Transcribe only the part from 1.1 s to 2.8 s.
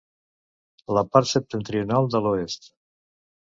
part septentrional de l'oest.